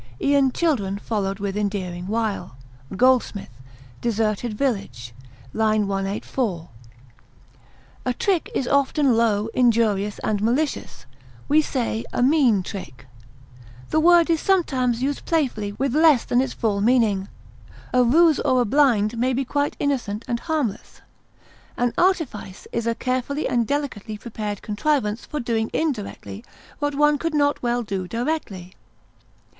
[0.19, 2.55] E'en children followed with endearing wile.
[2.97, 3.51] GOLDSMITH
[4.01, 5.13] Deserted Village,
[5.53, 5.59] l.
[5.61, 6.69] 184.
[8.07, 11.05] A trick is often low, injurious, and malicious;
[11.47, 13.05] we say a mean trick;
[13.91, 17.27] the word is sometimes used playfully with less than its full meaning.
[17.93, 21.01] A ruse or a blind may be quite innocent and harmless.
[21.77, 26.43] An artifice is a carefully and delicately prepared contrivance for doing indirectly
[26.79, 28.73] what one could not well do directly.